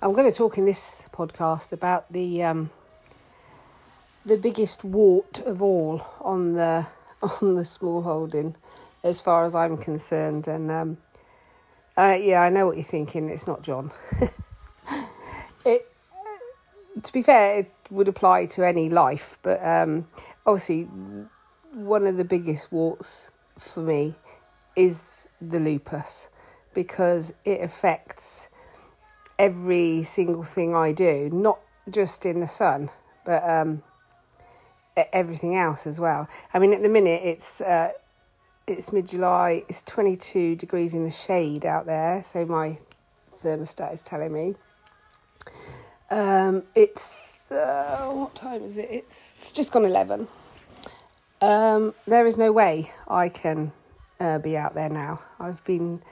[0.00, 2.70] I'm going to talk in this podcast about the um,
[4.24, 6.86] the biggest wart of all on the
[7.42, 8.54] on the small holding,
[9.02, 10.46] as far as I'm concerned.
[10.46, 10.98] And um,
[11.96, 13.28] uh, yeah, I know what you're thinking.
[13.28, 13.90] It's not John.
[15.64, 15.92] it,
[17.02, 20.06] to be fair, it would apply to any life, but um,
[20.46, 20.84] obviously,
[21.72, 24.14] one of the biggest warts for me
[24.76, 26.28] is the lupus
[26.72, 28.48] because it affects
[29.38, 31.60] every single thing I do, not
[31.90, 32.90] just in the sun,
[33.24, 33.82] but um,
[35.12, 36.28] everything else as well.
[36.52, 37.92] I mean, at the minute it's uh,
[38.66, 39.64] it's mid July.
[39.68, 42.78] It's twenty two degrees in the shade out there, so my
[43.34, 44.54] thermostat is telling me.
[46.10, 48.88] Um, it's uh, what time is it?
[48.90, 50.28] It's just gone eleven.
[51.40, 53.72] Um, there is no way I can
[54.18, 55.20] uh, be out there now.
[55.38, 56.02] I've been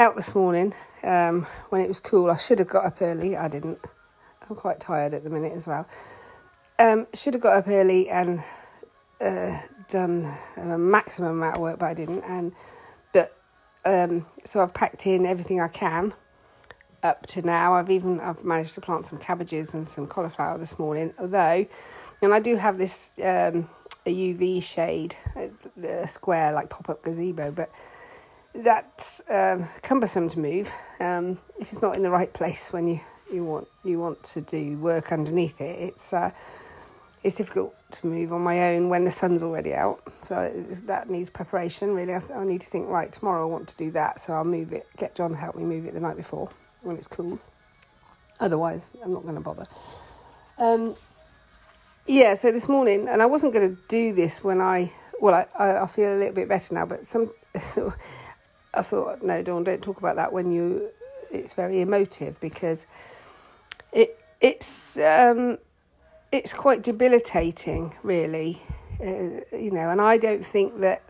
[0.00, 2.30] out this morning um, when it was cool.
[2.30, 3.36] I should have got up early.
[3.36, 3.78] I didn't.
[4.48, 5.86] I'm quite tired at the minute as well.
[6.78, 8.42] Um, should have got up early and
[9.20, 12.22] uh, done a maximum amount of work, but I didn't.
[12.22, 12.52] And
[13.12, 13.34] but
[13.84, 16.14] um, so I've packed in everything I can
[17.02, 17.74] up to now.
[17.74, 21.12] I've even I've managed to plant some cabbages and some cauliflower this morning.
[21.18, 21.66] Although,
[22.22, 23.68] and I do have this um,
[24.06, 27.70] a UV shade, a, square like pop up gazebo, but
[28.54, 30.70] that's um, cumbersome to move
[31.00, 33.00] um, if it's not in the right place when you,
[33.32, 35.78] you want you want to do work underneath it.
[35.78, 36.30] It's uh,
[37.22, 40.02] it's difficult to move on my own when the sun's already out.
[40.22, 40.50] So
[40.86, 41.94] that needs preparation.
[41.94, 43.42] Really, I, I need to think right tomorrow.
[43.42, 44.86] I want to do that, so I'll move it.
[44.96, 46.50] Get John to help me move it the night before
[46.82, 47.38] when it's cool.
[48.40, 49.66] Otherwise, I'm not going to bother.
[50.58, 50.96] Um,
[52.06, 54.90] yeah, so this morning, and I wasn't going to do this when I,
[55.20, 57.30] well, I, I, I feel a little bit better now, but some,
[58.72, 60.90] I thought, no, Dawn, don't talk about that when you,
[61.30, 62.86] it's very emotive because
[63.92, 65.58] it, it's, um,
[66.32, 68.62] it's quite debilitating, really,
[69.00, 71.02] uh, you know, and I don't think that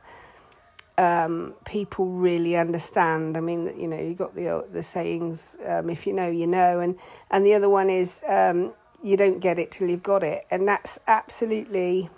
[1.01, 3.37] um, people really understand.
[3.37, 6.81] I mean, you know, you got the the sayings, um, "If you know, you know,"
[6.81, 6.97] and
[7.31, 10.69] and the other one is, um, you don't get it till you've got it, and
[10.69, 12.11] that's absolutely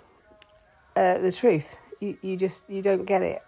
[0.95, 1.79] uh, the truth.
[2.01, 3.41] You you just you don't get it.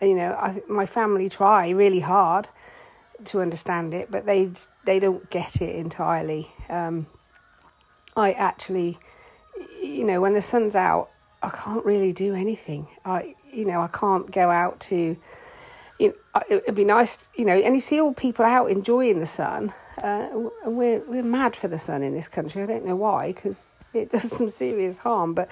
[0.00, 2.48] You know, I my family try really hard
[3.26, 4.50] to understand it, but they
[4.84, 6.50] they don't get it entirely.
[6.68, 7.06] Um,
[8.16, 8.98] I actually,
[9.82, 11.10] you know, when the sun's out,
[11.42, 12.88] I can't really do anything.
[13.04, 15.16] I you know I can't go out to.
[16.00, 19.26] You know, it'd be nice, you know, and you see all people out enjoying the
[19.26, 19.72] sun
[20.02, 20.28] uh,
[20.64, 22.62] we're we're mad for the sun in this country.
[22.62, 25.34] I don't know why, because it does some serious harm.
[25.34, 25.48] But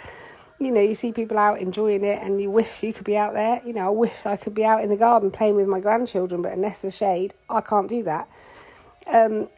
[0.64, 3.34] you know, you see people out enjoying it, and you wish you could be out
[3.34, 3.60] there.
[3.64, 6.42] You know, I wish I could be out in the garden playing with my grandchildren,
[6.42, 8.28] but unless there's shade, I can't do that.
[9.06, 9.48] Um,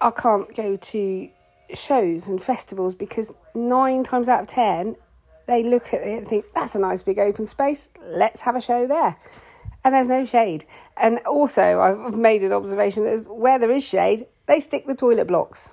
[0.00, 1.28] I can't go to
[1.74, 4.96] shows and festivals because nine times out of ten,
[5.46, 7.88] they look at it and think that's a nice big open space.
[8.00, 9.16] Let's have a show there
[9.86, 10.64] and there's no shade.
[10.96, 15.28] And also, I've made an observation that where there is shade, they stick the toilet
[15.28, 15.72] blocks.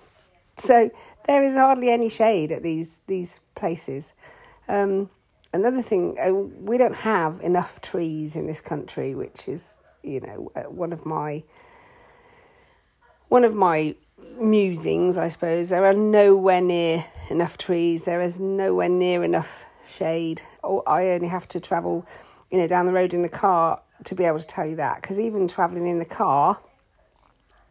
[0.55, 0.91] So
[1.25, 4.13] there is hardly any shade at these these places.
[4.67, 5.09] Um,
[5.53, 10.51] another thing, uh, we don't have enough trees in this country, which is you know
[10.55, 11.43] uh, one of my
[13.29, 13.95] one of my
[14.39, 15.69] musings, I suppose.
[15.69, 18.05] There are nowhere near enough trees.
[18.05, 20.41] There is nowhere near enough shade.
[20.63, 22.05] Or I only have to travel,
[22.51, 25.01] you know, down the road in the car to be able to tell you that
[25.01, 26.59] because even traveling in the car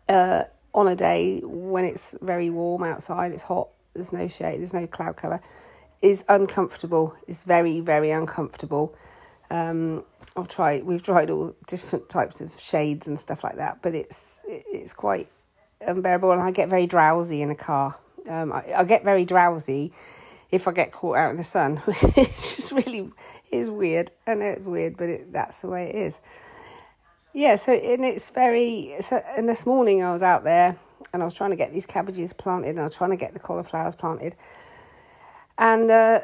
[0.09, 4.75] uh, on a day when it's very warm outside, it's hot, there's no shade, there's
[4.75, 5.41] no cloud cover,
[6.03, 7.15] is uncomfortable.
[7.27, 8.95] It's very, very uncomfortable.
[9.51, 10.05] Um,
[10.37, 14.45] I've tried, we've tried all different types of shades and stuff like that, but it's
[14.49, 15.29] it's quite
[15.81, 17.99] unbearable, and I get very drowsy in a car.
[18.29, 19.93] Um, I, I get very drowsy
[20.51, 21.77] if I get caught out in the sun,
[22.17, 23.11] which is really
[23.51, 24.11] is weird.
[24.27, 26.21] I know it's weird, but it, that's the way it is.
[27.35, 28.97] Yeah, so and it's very.
[29.01, 30.79] So, and this morning I was out there
[31.13, 33.35] and I was trying to get these cabbages planted and I was trying to get
[33.35, 34.37] the cauliflowers planted,
[35.59, 36.21] and uh,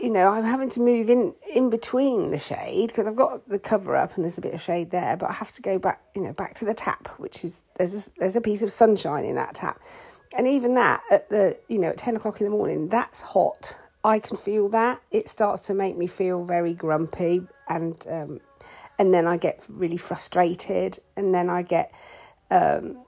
[0.00, 3.58] you know I'm having to move in in between the shade because I've got the
[3.58, 6.02] cover up and there's a bit of shade there, but I have to go back,
[6.14, 9.24] you know, back to the tap, which is there's a, there's a piece of sunshine
[9.24, 9.80] in that tap.
[10.36, 13.78] And even that at the you know at 10 o'clock in the morning that's hot.
[14.02, 15.00] I can feel that.
[15.10, 18.40] It starts to make me feel very grumpy and um,
[18.98, 20.98] and then i get really frustrated.
[21.16, 21.92] And then i get
[22.50, 23.03] um,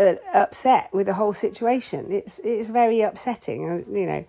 [0.00, 2.10] uh, upset with the whole situation.
[2.10, 4.24] It's it's very upsetting you know.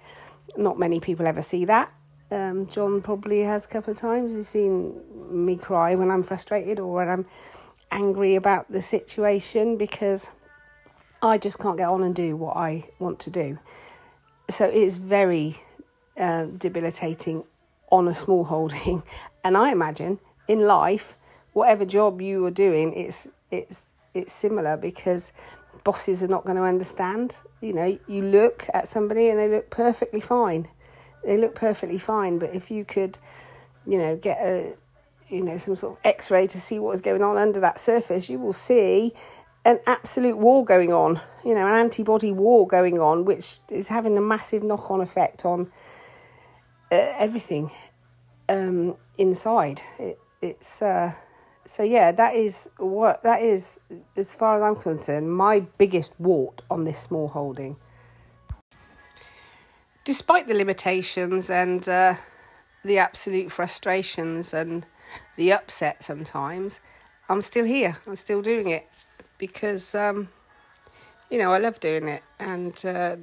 [0.57, 1.93] Not many people ever see that.
[2.29, 4.35] Um, john probably has a couple of times.
[4.35, 5.01] He's seen
[5.31, 7.25] me cry when i'm frustrated or when i'm
[7.91, 10.31] angry about the situation because
[11.21, 13.59] I just can't get on and do what I want to do.
[14.49, 15.61] So it is very
[16.17, 17.43] uh, debilitating
[17.91, 19.03] on a small holding,
[19.43, 21.17] and I imagine in life,
[21.53, 25.31] whatever job you are doing, it's it's it's similar because
[25.83, 27.37] bosses are not going to understand.
[27.61, 30.67] You know, you look at somebody and they look perfectly fine.
[31.23, 33.19] They look perfectly fine, but if you could,
[33.85, 34.73] you know, get a
[35.29, 38.29] you know some sort of X-ray to see what is going on under that surface,
[38.29, 39.13] you will see
[39.63, 41.21] an absolute war going on.
[41.45, 45.71] You know, an antibody war going on, which is having a massive knock-on effect on
[46.91, 47.71] uh, everything
[48.49, 49.81] um, inside.
[49.99, 51.13] It, it's uh,
[51.65, 52.11] so yeah.
[52.11, 53.79] That is what that is
[54.15, 55.31] as far as I'm concerned.
[55.31, 57.77] My biggest wart on this small holding.
[60.03, 62.15] Despite the limitations and uh,
[62.83, 64.85] the absolute frustrations and
[65.37, 66.79] the upset sometimes,
[67.29, 67.97] I'm still here.
[68.07, 68.87] I'm still doing it
[69.37, 70.29] because um,
[71.29, 73.17] you know I love doing it, and uh,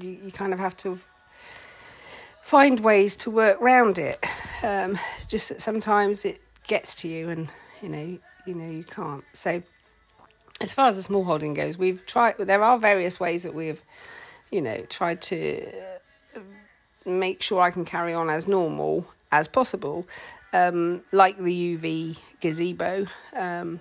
[0.00, 0.98] you, you kind of have to
[2.42, 4.22] find ways to work around it.
[4.62, 7.48] Um, just that sometimes it gets to you, and
[7.82, 9.24] you know, you know, you can't.
[9.32, 9.62] So,
[10.60, 12.36] as far as the small holding goes, we've tried.
[12.38, 13.82] There are various ways that we've,
[14.50, 15.66] you know, tried to
[16.36, 16.40] uh,
[17.04, 20.06] make sure I can carry on as normal as possible,
[20.52, 23.80] um, like the UV gazebo, um,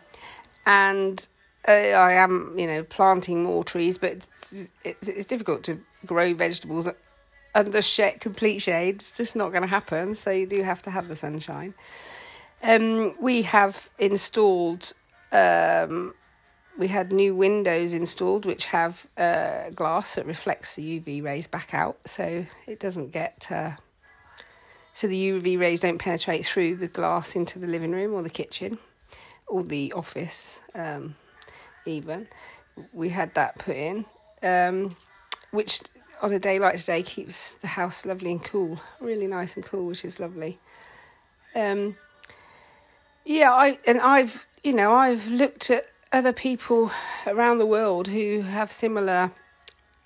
[0.66, 1.28] and
[1.68, 4.18] uh, I am, you know, planting more trees, but
[4.84, 6.88] it's, it's, difficult to grow vegetables
[7.56, 7.82] under
[8.20, 8.96] complete shade.
[8.96, 10.16] It's just not going to happen.
[10.16, 11.74] So you do have to have the sunshine.
[12.64, 14.94] Um, we have installed.
[15.32, 16.14] Um,
[16.78, 21.74] we had new windows installed which have uh, glass that reflects the UV rays back
[21.74, 23.48] out, so it doesn't get.
[23.52, 23.72] Uh,
[24.94, 28.30] so the UV rays don't penetrate through the glass into the living room or the
[28.30, 28.78] kitchen
[29.48, 31.16] or the office, um,
[31.86, 32.28] even.
[32.94, 34.06] We had that put in,
[34.42, 34.96] um,
[35.52, 35.82] which
[36.22, 39.88] on a day like today keeps the house lovely and cool, really nice and cool,
[39.88, 40.60] which is lovely.
[41.56, 41.98] Um,
[43.26, 46.92] yeah, I and I've you know I've looked at other people
[47.26, 49.32] around the world who have similar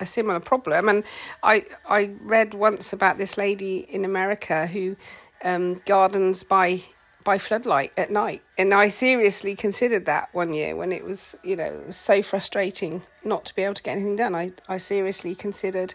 [0.00, 1.04] a similar problem, and
[1.42, 4.96] I I read once about this lady in America who
[5.42, 6.82] um, gardens by
[7.28, 8.42] by floodlight at night.
[8.56, 13.44] And I seriously considered that one year when it was, you know, so frustrating not
[13.44, 14.34] to be able to get anything done.
[14.34, 15.92] I, I seriously considered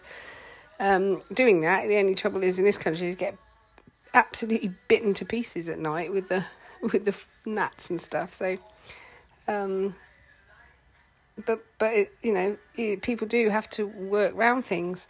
[0.78, 1.88] um, doing that.
[1.88, 3.36] The only trouble is in this country you get
[4.12, 6.44] absolutely bitten to pieces at night with the
[6.92, 7.14] with the
[7.44, 8.34] gnats and stuff.
[8.34, 8.58] So,
[9.48, 9.94] um,
[11.44, 15.08] but but it, you know, people do have to work around things.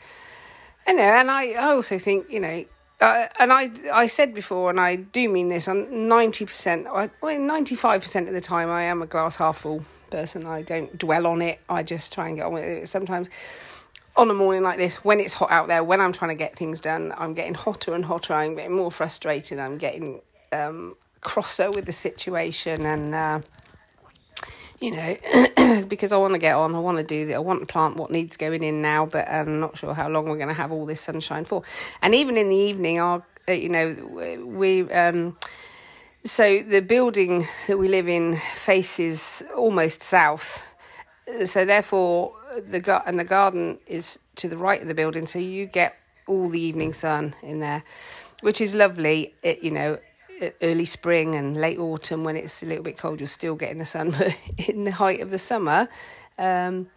[0.86, 2.64] I know, and I, I also think you know
[3.00, 7.10] uh, and I I said before, and I do mean this, on ninety percent, well,
[7.38, 10.46] ninety five percent of the time, I am a glass half full person.
[10.46, 11.60] I don't dwell on it.
[11.68, 12.88] I just try and get on with it.
[12.88, 13.28] Sometimes,
[14.16, 16.56] on a morning like this, when it's hot out there, when I'm trying to get
[16.56, 18.32] things done, I'm getting hotter and hotter.
[18.32, 19.58] I'm getting more frustrated.
[19.58, 20.20] I'm getting
[20.52, 23.40] um, crosser with the situation, and uh,
[24.80, 27.66] you know, because I want to get on, I want to do I want to
[27.66, 30.54] plant what needs going in now, but I'm not sure how long we're going to
[30.54, 31.62] have all this sunshine for.
[32.02, 35.36] And even in the evening, our, uh, you know, we, um,
[36.24, 40.62] so the building that we live in faces almost south.
[41.46, 42.34] So therefore,
[42.70, 45.96] the gut and the garden is to the right of the building, so you get
[46.26, 47.82] all the evening sun in there,
[48.40, 49.34] which is lovely.
[49.42, 49.98] It, you know,
[50.62, 53.84] early spring and late autumn when it's a little bit cold, you're still getting the
[53.84, 54.10] sun.
[54.18, 55.88] But in the height of the summer,
[56.38, 56.88] um,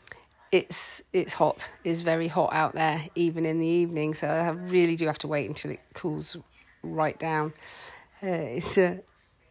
[0.51, 1.70] it's it's hot.
[1.84, 4.13] It's very hot out there, even in the evening.
[4.13, 6.38] So I really do have to wait until it cools
[6.84, 7.53] right down.
[8.24, 9.00] Uh, it's a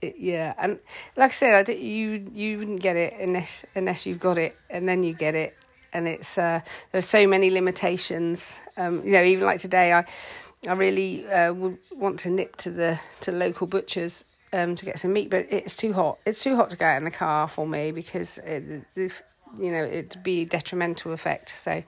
[0.02, 0.78] it, yeah, and
[1.16, 4.88] like I said, I you you wouldn't get it unless unless you've got it, and
[4.88, 5.54] then you get it.
[5.92, 6.60] And it's uh,
[6.92, 8.56] there's so many limitations.
[8.76, 10.04] Um, you know, even like today, I
[10.66, 14.98] I really uh, would want to nip to the to local butchers um, to get
[14.98, 16.18] some meat, but it's too hot.
[16.26, 19.22] It's too hot to go out in the car for me because it, this,
[19.58, 21.54] you know, it'd be detrimental effect.
[21.58, 21.82] So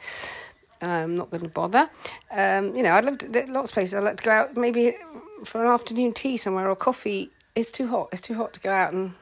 [0.81, 1.91] I'm not going to bother.
[2.31, 3.95] Um, you know, I'd love to, lots of places.
[3.95, 4.97] I'd like to go out maybe
[5.45, 7.31] for an afternoon tea somewhere or coffee.
[7.55, 8.09] It's too hot.
[8.13, 9.15] It's too hot to go out and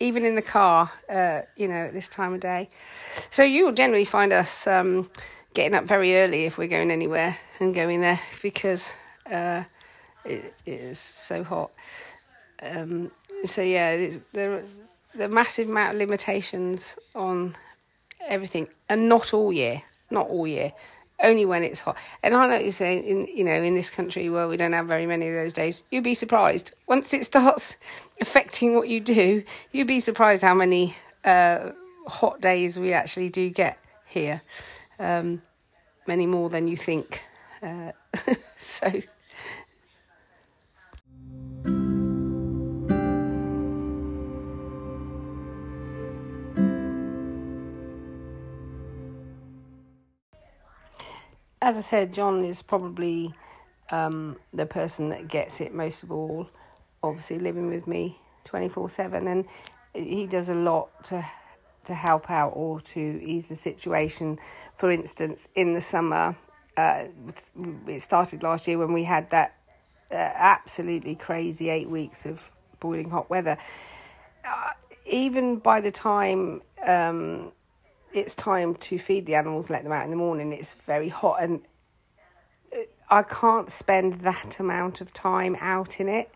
[0.00, 2.68] even in the car, uh, you know, at this time of day.
[3.30, 5.10] So you'll generally find us um,
[5.54, 8.90] getting up very early if we're going anywhere and going there because
[9.30, 9.64] uh,
[10.24, 11.70] it, it is so hot.
[12.62, 13.10] Um,
[13.44, 14.62] so yeah, there
[15.14, 17.56] the massive amount of limitations on
[18.26, 20.72] everything, and not all year, not all year,
[21.22, 21.96] only when it's hot.
[22.22, 24.86] And I know you're saying, in you know, in this country where we don't have
[24.86, 27.76] very many of those days, you'd be surprised once it starts
[28.20, 29.44] affecting what you do.
[29.72, 31.70] You'd be surprised how many uh,
[32.06, 34.42] hot days we actually do get here,
[34.98, 35.42] um,
[36.06, 37.20] many more than you think.
[37.62, 37.92] Uh,
[38.56, 39.02] so.
[51.62, 53.32] As I said, John is probably
[53.90, 56.50] um, the person that gets it most of all,
[57.02, 59.46] obviously living with me 24 7 and
[59.94, 61.24] he does a lot to
[61.84, 64.38] to help out or to ease the situation.
[64.74, 66.36] For instance in the summer
[66.76, 67.04] uh,
[67.86, 69.56] it started last year when we had that
[70.10, 72.50] uh, absolutely crazy eight weeks of
[72.80, 73.56] boiling hot weather.
[74.44, 74.70] Uh,
[75.06, 77.52] even by the time um,
[78.12, 81.42] it's time to feed the animals let them out in the morning it's very hot
[81.42, 81.62] and
[82.74, 86.30] uh, I can't spend that amount of time out in it.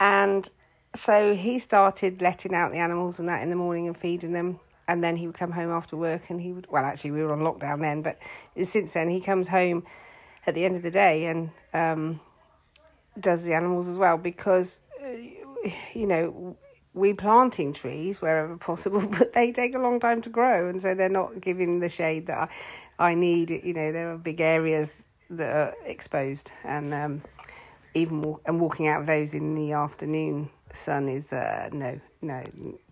[0.00, 0.48] And
[0.94, 4.60] so he started letting out the animals and that in the morning and feeding them.
[4.86, 7.32] And then he would come home after work and he would well actually we were
[7.32, 8.18] on lockdown then but
[8.62, 9.82] since then he comes home
[10.46, 12.20] at the end of the day and um,
[13.18, 15.08] does the animals as well because uh,
[15.94, 16.54] you know
[16.92, 20.68] we planting trees wherever possible but they take a long time to grow.
[20.68, 22.50] And so they're not giving the shade that
[22.98, 23.50] I, I need.
[23.50, 27.22] You know there are big areas that are exposed and um,
[27.94, 32.44] even walk, and walking out of those in the afternoon sun is uh, no, no,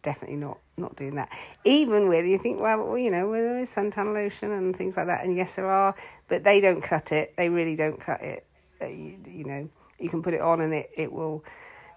[0.03, 1.31] definitely not not doing that.
[1.65, 5.07] Even with you think, well, you know, well, there is suntan lotion and things like
[5.07, 5.95] that, and yes, there are,
[6.29, 7.35] but they don't cut it.
[7.37, 8.47] They really don't cut it.
[8.81, 11.45] Uh, you, you, know, you can put it on and it it will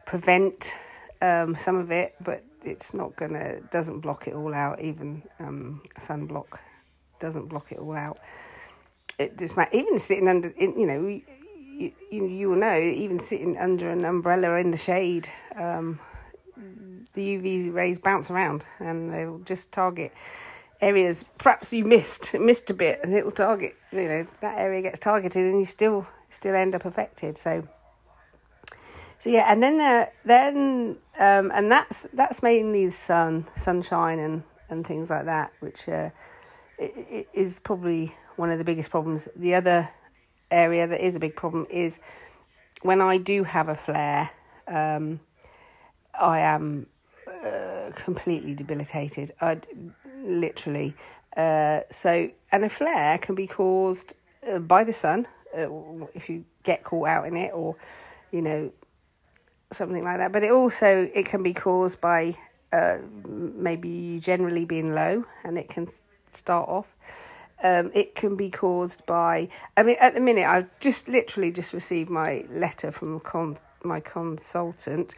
[0.06, 0.76] prevent
[1.22, 4.82] um, some of it, but it's not gonna doesn't block it all out.
[4.82, 6.60] Even um, sunblock
[7.20, 8.20] doesn't block it all out.
[9.18, 11.22] It just might even sitting under, you know
[11.78, 16.00] you, you, you will know, even sitting under an umbrella in the shade, um,
[17.14, 20.12] the UV rays bounce around and they'll just target
[20.82, 25.00] areas perhaps you missed missed a bit and it'll target you know that area gets
[25.00, 27.66] targeted and you still still end up affected so.
[29.18, 34.44] So yeah and then there then um and that's that's mainly the sun sunshine and
[34.70, 36.10] and things like that which uh,
[36.78, 39.28] is probably one of the biggest problems.
[39.36, 39.90] The other
[40.52, 42.00] area that is a big problem is
[42.82, 44.30] when I do have a flare,
[44.68, 45.20] um,
[46.20, 46.88] I am
[47.28, 49.32] uh, completely debilitated.
[49.42, 49.60] I
[50.24, 50.96] literally.
[51.36, 54.14] Uh, so, and a flare can be caused
[54.50, 55.68] uh, by the sun uh,
[56.14, 57.76] if you get caught out in it, or
[58.32, 58.72] you know
[59.72, 60.32] something like that.
[60.32, 62.36] But it also it can be caused by
[62.72, 62.98] uh,
[63.28, 65.88] maybe generally being low, and it can
[66.30, 66.96] start off.
[67.64, 69.48] Um, it can be caused by.
[69.78, 74.00] I mean, at the minute, I've just literally just received my letter from con, my
[74.02, 75.16] consultant.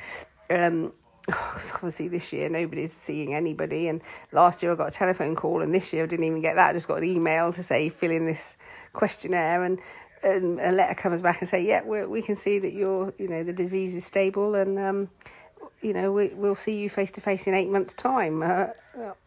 [0.49, 0.93] Um,
[1.75, 4.01] obviously, this year nobody's seeing anybody, and
[4.31, 6.69] last year I got a telephone call, and this year I didn't even get that.
[6.69, 8.57] I just got an email to say fill in this
[8.93, 9.79] questionnaire, and,
[10.23, 13.27] and a letter comes back and say, yeah, we we can see that your you
[13.27, 15.09] know the disease is stable, and um,
[15.81, 18.43] you know we we'll see you face to face in eight months' time.
[18.43, 18.67] Uh,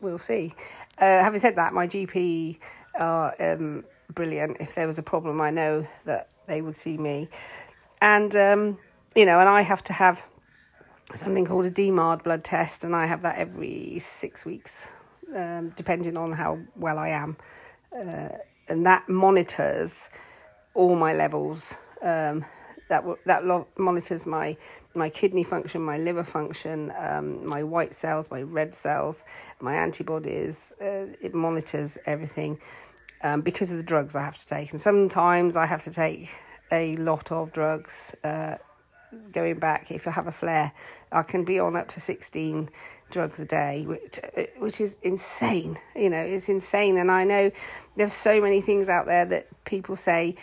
[0.01, 0.55] we'll see.
[0.99, 2.59] Uh, having said that, my GP
[2.99, 4.59] are um, brilliant.
[4.61, 7.29] If there was a problem, I know that they would see me.
[8.03, 8.79] And, um,
[9.15, 10.25] you know, and I have to have
[11.15, 14.93] something called a DMARD blood test, and I have that every six weeks,
[15.35, 17.37] um, depending on how well I am.
[17.95, 18.29] Uh,
[18.69, 20.11] and that monitors
[20.75, 21.79] all my levels.
[22.03, 22.45] Um,
[22.91, 24.57] that that lo- monitors my
[24.95, 29.25] my kidney function, my liver function, um, my white cells, my red cells,
[29.61, 30.75] my antibodies.
[30.81, 32.59] Uh, it monitors everything
[33.23, 34.73] um, because of the drugs I have to take.
[34.73, 36.31] And sometimes I have to take
[36.71, 38.15] a lot of drugs.
[38.23, 38.57] Uh,
[39.33, 40.73] going back, if I have a flare,
[41.11, 42.71] I can be on up to 16
[43.11, 45.79] drugs a day, which, uh, which is insane.
[45.97, 46.97] You know, it's insane.
[46.99, 47.51] And I know
[47.97, 50.37] there's so many things out there that people say,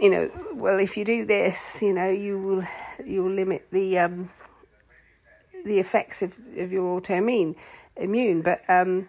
[0.00, 2.64] you know, well, if you do this, you know, you will
[3.04, 4.30] you will limit the um,
[5.64, 7.56] the effects of, of your autoimmune
[7.96, 8.42] immune.
[8.42, 9.08] But um,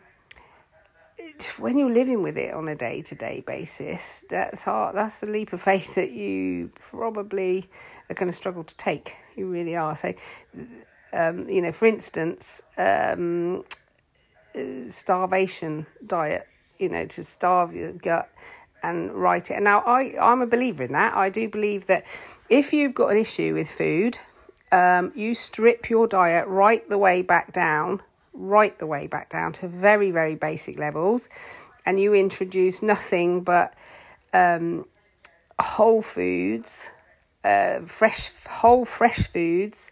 [1.57, 4.95] when you're living with it on a day to day basis, that's hard.
[4.95, 7.69] That's a leap of faith that you probably
[8.09, 9.15] are going to struggle to take.
[9.35, 9.95] You really are.
[9.95, 10.13] So,
[11.13, 13.63] um, you know, for instance, um,
[14.87, 16.47] starvation diet.
[16.77, 18.29] You know, to starve your gut
[18.83, 19.55] and write it.
[19.55, 21.15] And now, I I'm a believer in that.
[21.15, 22.05] I do believe that
[22.49, 24.17] if you've got an issue with food,
[24.71, 28.01] um, you strip your diet right the way back down
[28.39, 31.29] right the way back down to very, very basic levels,
[31.85, 33.73] and you introduce nothing but
[34.33, 34.85] um,
[35.59, 36.91] whole foods,
[37.43, 39.91] uh, fresh, whole fresh foods,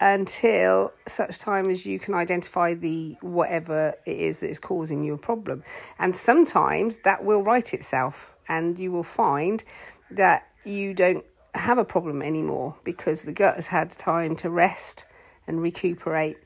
[0.00, 5.14] until such time as you can identify the whatever it is that is causing you
[5.14, 5.62] a problem.
[5.98, 9.62] And sometimes that will right itself, and you will find
[10.10, 15.04] that you don't have a problem anymore because the gut has had time to rest
[15.46, 16.38] and recuperate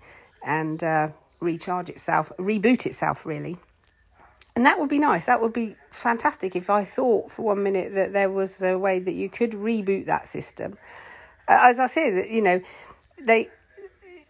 [0.43, 1.09] and uh,
[1.41, 3.57] recharge itself, reboot itself, really.
[4.57, 5.27] And that would be nice.
[5.27, 9.01] That would be fantastic if I thought for one minute that there was a way
[9.01, 10.79] that you could reboot that system.
[11.49, 12.61] As I that you know,
[13.25, 13.51] they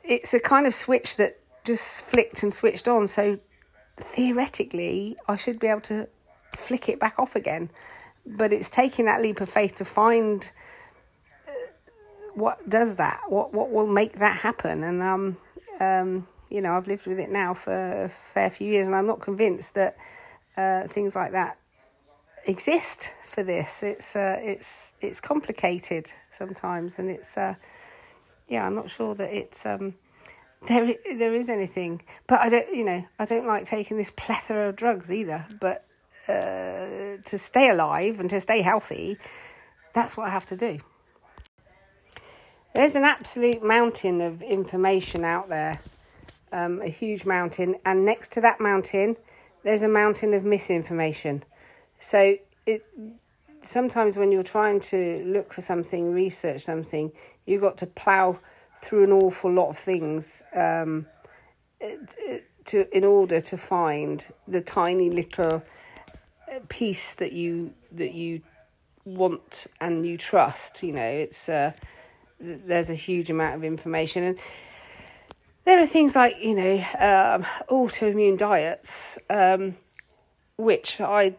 [0.03, 3.07] it's a kind of switch that just flicked and switched on.
[3.07, 3.39] So
[3.97, 6.09] theoretically, I should be able to
[6.55, 7.71] flick it back off again.
[8.27, 10.51] But it's taking that leap of faith to find
[11.47, 11.51] uh,
[12.35, 13.21] what does that.
[13.29, 14.83] What what will make that happen?
[14.83, 15.37] And um
[15.81, 19.07] um you know, I've lived with it now for a fair few years, and I'm
[19.07, 19.97] not convinced that
[20.57, 21.59] uh, things like that
[22.47, 23.83] exist for this.
[23.83, 27.55] It's uh, it's it's complicated sometimes, and it's uh,
[28.49, 29.95] yeah, I'm not sure that it's um,
[30.67, 32.03] there there is anything.
[32.27, 35.47] But I don't, you know, I don't like taking this plethora of drugs either.
[35.61, 35.85] But
[36.29, 39.19] uh, to stay alive and to stay healthy,
[39.93, 40.79] that's what I have to do.
[42.75, 45.81] There's an absolute mountain of information out there
[46.55, 49.17] um, a huge mountain, and next to that mountain,
[49.65, 51.43] there's a mountain of misinformation.
[51.99, 52.87] So it
[53.63, 57.13] sometimes when you're trying to look for something, research something,
[57.47, 58.39] you've got to plow
[58.81, 61.07] through an awful lot of things um,
[62.65, 65.63] to in order to find the tiny little
[66.69, 68.43] piece that you that you
[69.05, 70.83] want and you trust.
[70.83, 71.73] You know, it's uh,
[72.41, 74.39] there's a huge amount of information and
[75.65, 79.77] there are things like, you know, um, autoimmune diets, um,
[80.59, 81.37] which I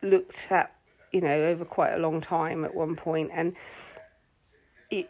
[0.00, 0.72] looked at,
[1.10, 3.54] you know, over quite a long time at one point, and.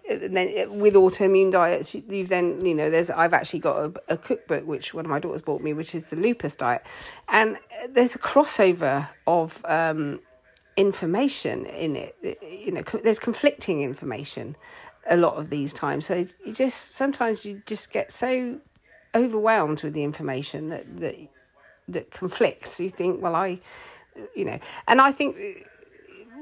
[0.08, 4.14] And then with autoimmune diets, you, have then you know there's I've actually got a,
[4.14, 6.84] a, cookbook which one of my daughters bought me, which is the lupus diet,
[7.28, 10.20] and there's a crossover of um,
[10.76, 12.16] information in it.
[12.42, 14.56] You know, there's conflicting information
[15.08, 16.06] a lot of these times.
[16.06, 18.60] So you just sometimes you just get so
[19.14, 21.16] overwhelmed with the information that that
[21.88, 22.78] that conflicts.
[22.80, 23.60] You think, well, I,
[24.34, 25.36] you know, and I think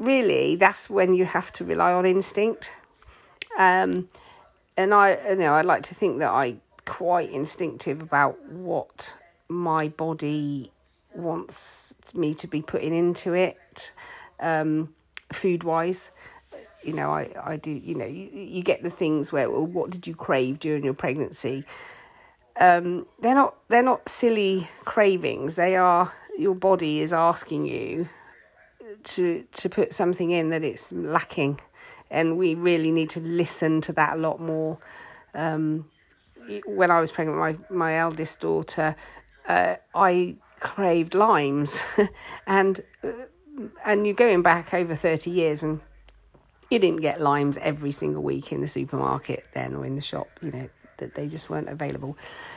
[0.01, 2.71] really that's when you have to rely on instinct.
[3.61, 4.09] Um,
[4.77, 9.15] and I, you know, I like to think that I quite instinctive about what
[9.49, 10.73] my body
[11.15, 13.93] wants me to be putting into it,
[14.41, 14.95] um,
[15.33, 16.11] food wise
[16.83, 19.91] you know, I, I do, you know, you, you get the things where, well, what
[19.91, 21.65] did you crave during your pregnancy?
[22.59, 25.57] Um, they're not, they're not silly cravings.
[25.57, 28.09] They are, your body is asking you
[29.05, 31.61] to, to put something in that it's lacking.
[32.11, 34.79] And we really need to listen to that a lot more.
[35.35, 35.89] Um,
[36.67, 38.97] when I was pregnant, my, my eldest daughter,
[39.47, 41.81] uh, I craved limes
[42.47, 43.13] and, uh,
[43.85, 45.81] and you're going back over 30 years and
[46.71, 50.29] you didn't get limes every single week in the supermarket then or in the shop,
[50.41, 50.69] you know,
[50.99, 52.17] that they just weren't available.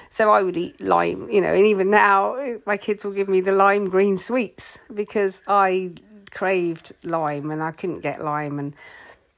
[0.09, 3.41] So I would eat lime, you know, and even now my kids will give me
[3.41, 5.93] the lime green sweets because I
[6.31, 8.75] craved lime and I couldn't get lime and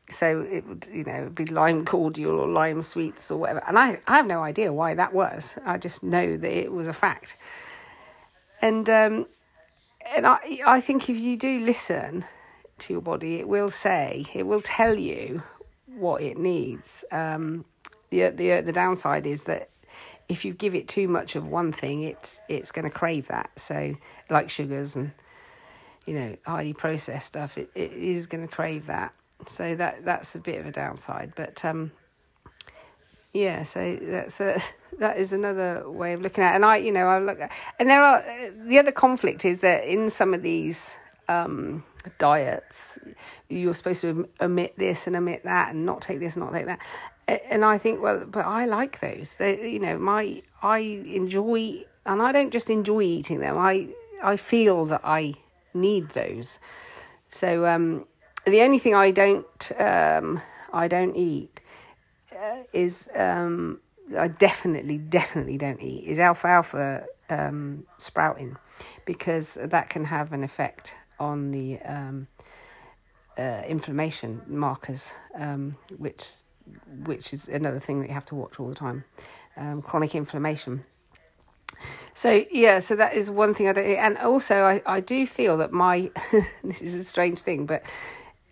[0.09, 3.99] so it would you know be lime cordial or lime sweets or whatever and I,
[4.07, 7.35] I have no idea why that was i just know that it was a fact
[8.61, 9.25] and um
[10.15, 12.25] and i i think if you do listen
[12.79, 15.43] to your body, it will say, it will tell you
[15.87, 17.05] what it needs.
[17.11, 17.65] Um,
[18.09, 19.69] the the the downside is that
[20.27, 23.51] if you give it too much of one thing, it's it's going to crave that.
[23.57, 23.95] So
[24.29, 25.11] like sugars and
[26.05, 29.13] you know highly processed stuff, it, it is going to crave that.
[29.49, 31.91] So that that's a bit of a downside, but um,
[33.33, 33.63] yeah.
[33.63, 34.61] So that's a
[34.99, 36.53] that is another way of looking at.
[36.53, 36.55] It.
[36.55, 38.23] And I, you know, I look at, and there are
[38.65, 41.83] the other conflict is that in some of these um,
[42.17, 42.99] diets.
[43.49, 46.65] You're supposed to omit this and omit that, and not take this and not take
[46.65, 46.79] that.
[47.27, 49.35] And I think, well, but I like those.
[49.37, 53.57] They, you know, my I enjoy, and I don't just enjoy eating them.
[53.57, 53.89] I
[54.23, 55.33] I feel that I
[55.73, 56.59] need those.
[57.31, 58.05] So um,
[58.45, 60.41] the only thing I don't um,
[60.73, 61.61] I don't eat
[62.31, 63.79] uh, is um,
[64.17, 68.57] I definitely definitely don't eat is alfalfa um, sprouting
[69.05, 72.27] because that can have an effect on the um,
[73.37, 76.23] uh, inflammation markers, um, which
[77.05, 79.03] which is another thing that you have to watch all the time.
[79.57, 80.83] Um, chronic inflammation.
[82.13, 83.85] So yeah, so that is one thing I don't.
[83.85, 83.97] Eat.
[83.97, 86.11] And also, I, I do feel that my
[86.63, 87.83] this is a strange thing, but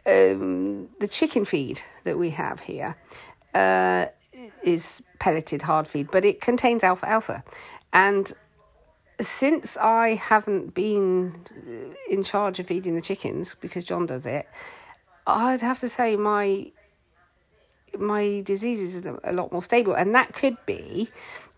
[0.06, 2.96] um, the chicken feed that we have here,
[3.54, 4.08] uh,
[4.63, 7.44] is pelleted hard feed, but it contains alfalfa.
[7.92, 8.32] And
[9.22, 11.36] since I haven't been
[12.10, 14.48] in charge of feeding the chickens because John does it,
[15.28, 16.72] I'd have to say my
[17.98, 21.10] my disease is a lot more stable, and that could be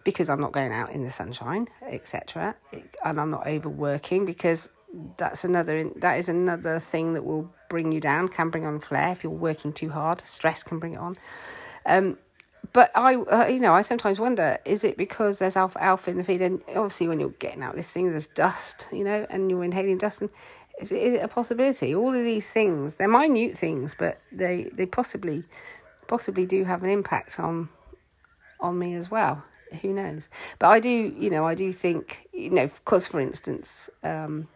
[0.04, 2.56] because I'm not going out in the sunshine, etc.,
[3.04, 4.70] and I'm not overworking because
[5.18, 9.12] that's another that is another thing that will bring you down, can bring on flare
[9.12, 10.22] if you're working too hard.
[10.26, 11.18] Stress can bring it on.
[11.86, 12.18] Um,
[12.74, 16.24] but I, uh, you know, I sometimes wonder: is it because there's alfalfa in the
[16.24, 19.64] feed, and obviously when you're getting out this thing, there's dust, you know, and you're
[19.64, 20.30] inhaling dust, and
[20.80, 21.94] is it, is it a possibility?
[21.94, 25.44] All of these things, they're minute things, but they they possibly
[26.08, 27.70] possibly do have an impact on
[28.60, 29.44] on me as well.
[29.82, 30.30] Who knows?
[30.60, 34.48] But I do, you know, I do think, you know, because for instance, um,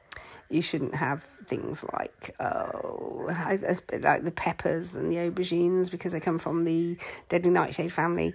[0.50, 6.40] you shouldn't have things like oh, like the peppers and the aubergines because they come
[6.40, 6.98] from the
[7.30, 8.34] deadly nightshade family.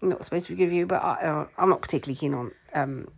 [0.00, 3.08] I'm not supposed to give you, but I, uh, I'm not particularly keen on um,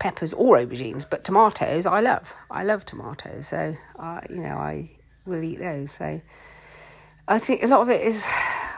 [0.00, 1.04] peppers or aubergines.
[1.08, 2.34] But tomatoes, I love.
[2.50, 4.90] I love tomatoes, so I, you know, I
[5.24, 5.92] will eat those.
[5.92, 6.20] So
[7.28, 8.24] I think a lot of it is,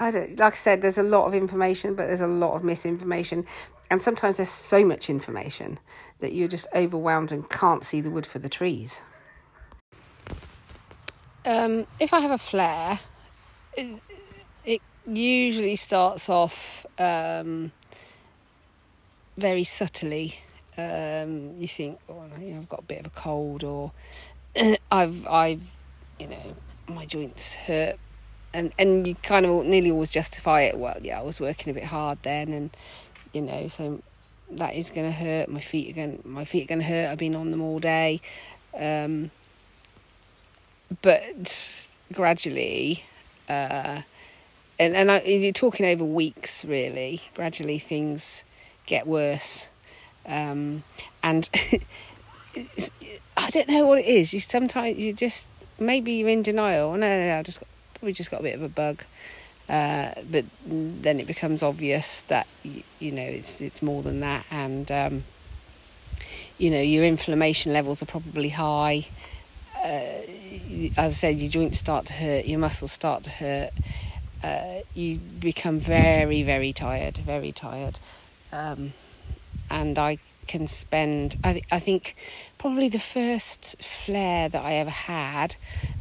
[0.00, 2.62] I don't, like I said, there's a lot of information, but there's a lot of
[2.64, 3.46] misinformation,
[3.90, 5.78] and sometimes there's so much information
[6.20, 9.00] that you're just overwhelmed and can't see the wood for the trees.
[11.44, 13.00] Um, if I have a flare,
[13.76, 14.00] it,
[14.64, 17.72] it usually starts off um,
[19.36, 20.40] very subtly.
[20.78, 23.92] Um, you think, oh, you know, I've got a bit of a cold, or
[24.90, 25.60] I've, I've,
[26.18, 26.56] you know,
[26.88, 27.98] my joints hurt,
[28.52, 30.78] and and you kind of nearly always justify it.
[30.78, 32.70] Well, yeah, I was working a bit hard then, and
[33.32, 34.02] you know, so
[34.50, 35.48] that is going to hurt.
[35.48, 37.10] My feet are going, my feet are going to hurt.
[37.10, 38.20] I've been on them all day.
[38.74, 39.30] Um,
[41.02, 43.04] but gradually,
[43.48, 44.02] uh,
[44.78, 47.22] and and I, you're talking over weeks, really.
[47.34, 48.44] Gradually, things
[48.86, 49.68] get worse,
[50.26, 50.84] um,
[51.22, 51.48] and
[53.36, 54.32] I don't know what it is.
[54.32, 55.46] You sometimes you just
[55.78, 56.92] maybe you're in denial.
[56.92, 59.04] No, no, no I just got, probably just got a bit of a bug.
[59.66, 64.44] Uh, but then it becomes obvious that you, you know it's it's more than that,
[64.50, 65.24] and um,
[66.58, 69.06] you know your inflammation levels are probably high
[69.84, 70.22] uh,
[70.96, 73.70] as I said, your joints start to hurt, your muscles start to hurt.
[74.42, 77.98] Uh, you become very, very tired, very tired.
[78.52, 78.92] Um,
[79.70, 82.14] and I can spend, I, I think,
[82.58, 85.56] probably the first flare that I ever had,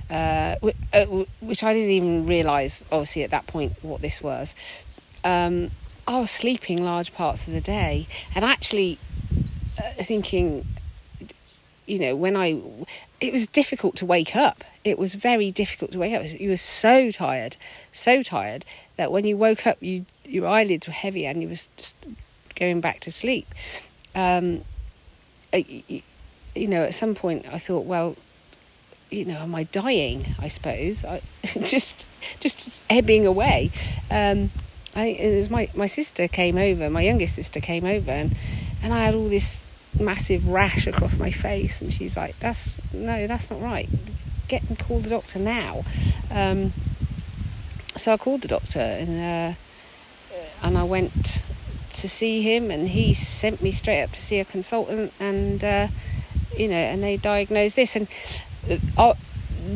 [0.10, 0.56] uh,
[0.92, 1.06] uh
[1.40, 4.54] which I didn't even realise, obviously, at that point, what this was.
[5.24, 5.72] Um,
[6.06, 9.00] I was sleeping large parts of the day and actually
[9.78, 10.68] uh, thinking,
[11.86, 12.60] you know, when I,
[13.24, 14.66] it was difficult to wake up.
[14.84, 16.30] It was very difficult to wake up.
[16.38, 17.56] You were so tired,
[17.94, 18.66] so tired
[18.98, 21.96] that when you woke up, you your eyelids were heavy and you was just
[22.58, 23.48] going back to sleep.
[24.14, 24.66] Um,
[25.54, 26.02] you,
[26.54, 28.18] you know, at some point I thought, well,
[29.10, 30.36] you know, am I dying?
[30.38, 32.06] I suppose I just
[32.42, 33.72] just ebbing away.
[34.12, 34.52] Um,
[34.96, 38.36] I it was my my sister came over, my youngest sister came over, and
[38.82, 39.64] and I had all this
[40.00, 43.90] massive rash across my face and she's like that's no that's not right.
[44.48, 45.84] Get and call the doctor now.
[46.30, 46.74] Um,
[47.96, 49.58] so I called the doctor and uh,
[50.62, 51.42] and I went
[51.94, 55.88] to see him and he sent me straight up to see a consultant and uh,
[56.58, 58.08] you know and they diagnosed this and
[58.98, 59.14] uh,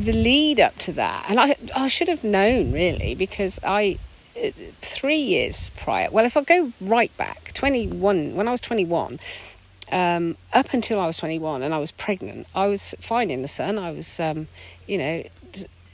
[0.03, 3.99] the lead up to that and I I should have known really because I
[4.41, 4.49] uh,
[4.81, 9.19] three years prior well if I go right back 21 when I was 21
[9.91, 13.47] um, up until I was 21 and I was pregnant, I was fine in the
[13.47, 13.77] sun.
[13.77, 14.47] I was, um,
[14.85, 15.23] you know,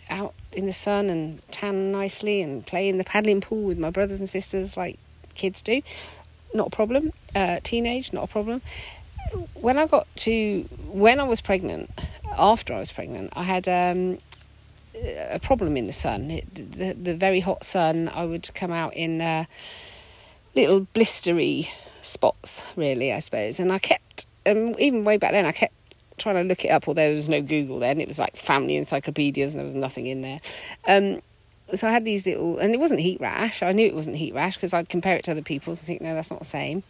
[0.09, 3.89] out in the sun and tan nicely and play in the paddling pool with my
[3.89, 4.99] brothers and sisters like
[5.35, 5.81] kids do.
[6.53, 7.13] Not a problem.
[7.35, 8.61] Uh, teenage, not a problem.
[9.53, 11.89] When I got to, when I was pregnant,
[12.37, 14.19] after I was pregnant, I had um,
[14.95, 16.29] a problem in the sun.
[16.29, 19.45] It, the, the very hot sun, I would come out in uh,
[20.55, 21.69] little blistery
[22.03, 23.59] spots, really, I suppose.
[23.59, 25.73] And I kept, um, even way back then, I kept
[26.17, 27.99] trying to look it up, although there was no Google then.
[27.99, 30.41] It was like family encyclopedias and there was nothing in there.
[30.87, 31.21] Um,
[31.75, 33.63] so I had these little, and it wasn't heat rash.
[33.63, 36.01] I knew it wasn't heat rash because I'd compare it to other people's and think,
[36.01, 36.83] no, that's not the same.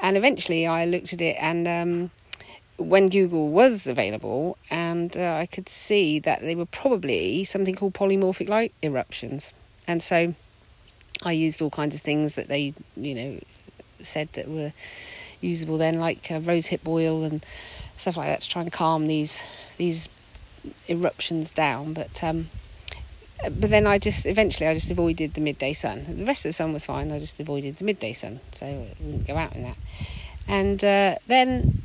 [0.00, 2.10] And eventually I looked at it and um,
[2.78, 7.94] when Google was available, and uh, I could see that they were probably something called
[7.94, 9.50] polymorphic light eruptions.
[9.86, 10.34] And so
[11.22, 13.40] I used all kinds of things that they, you know,
[14.02, 14.72] said that were
[15.40, 17.44] usable then, like uh, rose hip oil and
[17.96, 19.40] stuff like that, to try and calm these
[19.76, 20.08] these
[20.88, 21.94] eruptions down.
[21.94, 22.50] But um,
[23.42, 26.16] but then I just eventually I just avoided the midday sun.
[26.18, 27.12] The rest of the sun was fine.
[27.12, 29.76] I just avoided the midday sun, so I wouldn't go out in that.
[30.46, 31.82] And uh, then,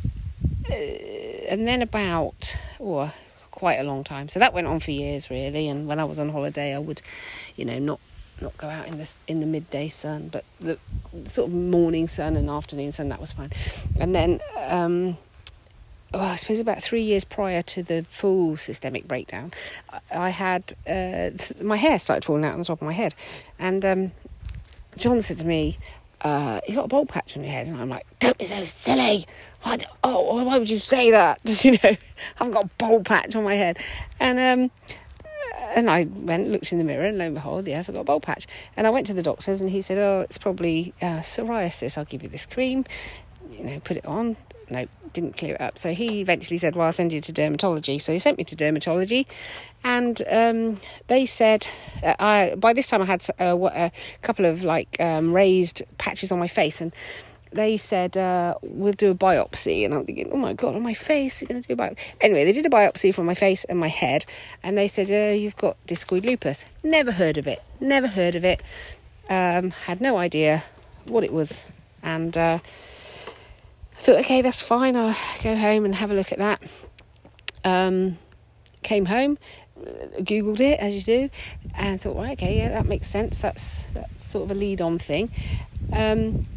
[0.69, 3.11] uh, and then about oh,
[3.51, 4.29] quite a long time.
[4.29, 5.67] So that went on for years, really.
[5.67, 7.01] And when I was on holiday, I would,
[7.55, 7.99] you know, not
[8.41, 10.77] not go out in the in the midday sun, but the
[11.27, 13.51] sort of morning sun and afternoon sun that was fine.
[13.99, 14.39] And then.
[14.57, 15.17] Um,
[16.13, 19.51] oh, I suppose about three years prior to the full systemic breakdown,
[20.11, 23.15] I had uh, my hair started falling out on the top of my head,
[23.59, 24.11] and um,
[24.97, 25.77] John said to me,
[26.21, 28.63] uh, "You got a bald patch on your head," and I'm like, "Don't be so
[28.65, 29.25] silly!
[29.63, 29.77] Why?
[30.03, 31.39] Oh, why would you say that?
[31.63, 31.97] you know, I
[32.35, 33.77] haven't got a bald patch on my head."
[34.19, 34.71] And um,
[35.75, 38.05] and I went, looked in the mirror, and lo and behold, yes, I've got a
[38.05, 38.47] bald patch.
[38.77, 41.97] And I went to the doctors, and he said, "Oh, it's probably uh, psoriasis.
[41.97, 42.85] I'll give you this cream.
[43.51, 44.37] You know, put it on
[44.69, 45.77] no, didn't clear it up.
[45.77, 48.01] So he eventually said, Well, I'll send you to dermatology.
[48.01, 49.25] So he sent me to dermatology,
[49.83, 51.67] and um, they said,
[52.01, 56.31] uh, I by this time I had uh, a couple of like um, raised patches
[56.31, 56.93] on my face, and
[57.53, 59.85] they said, uh, We'll do a biopsy.
[59.85, 61.97] And I'm thinking, Oh my God, on my face, you're going to do a biopsy.
[62.21, 64.25] Anyway, they did a biopsy from my face and my head,
[64.61, 66.65] and they said, uh, You've got discoid lupus.
[66.83, 68.61] Never heard of it, never heard of it.
[69.29, 70.63] Um, had no idea
[71.05, 71.63] what it was.
[72.01, 72.59] And uh,
[73.99, 74.95] thought, okay, that's fine.
[74.95, 76.61] I'll go home and have a look at that.
[77.63, 78.17] Um,
[78.83, 79.37] came home,
[80.19, 81.29] googled it as you do,
[81.73, 83.39] and thought, right, okay, yeah, that makes sense.
[83.39, 85.31] That's that's sort of a lead-on thing.
[85.93, 86.47] Um,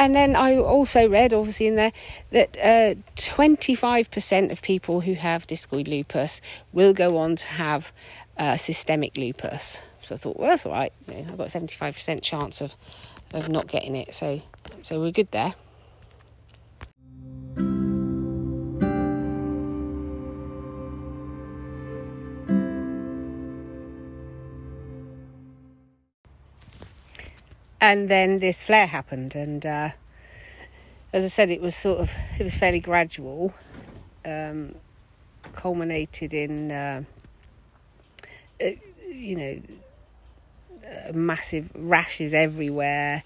[0.00, 1.92] and then I also read, obviously, in there
[2.30, 6.40] that uh, 25% of people who have discoid lupus
[6.72, 7.92] will go on to have
[8.38, 9.80] uh, systemic lupus.
[10.02, 10.90] So I thought, well, that's all right.
[11.06, 12.74] You know, I've got a 75% chance of,
[13.34, 14.14] of not getting it.
[14.14, 14.40] So,
[14.80, 15.54] so we're good there.
[27.80, 29.90] And then this flare happened and uh,
[31.12, 33.54] as i said it was sort of it was fairly gradual
[34.24, 34.74] um,
[35.54, 37.02] culminated in uh,
[38.62, 38.70] uh,
[39.08, 39.60] you know
[41.14, 43.22] massive rashes everywhere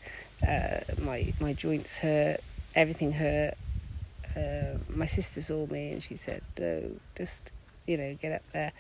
[0.47, 2.41] uh, my my joints hurt
[2.75, 3.55] everything hurt.
[4.37, 7.53] Uh, my sister saw me and she said oh, just
[7.87, 8.73] you know get up there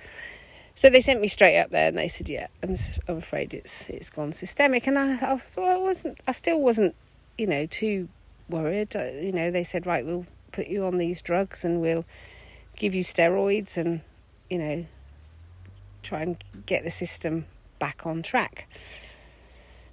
[0.75, 3.89] so they sent me straight up there, and they said, "Yeah, I'm, I'm afraid it's
[3.89, 6.97] it's gone systemic." And I, I, I wasn't, I still wasn't,
[7.39, 8.09] you know, too
[8.49, 8.97] worried.
[8.97, 12.05] Uh, you know, they said, "Right, we'll put you on these drugs, and we'll
[12.77, 14.01] give you steroids, and
[14.51, 14.87] you know,
[16.03, 17.47] try and get the system
[17.79, 18.67] back on track."